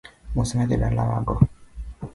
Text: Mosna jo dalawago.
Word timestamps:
Mosna 0.37 0.63
jo 0.71 0.77
dalawago. 0.83 1.35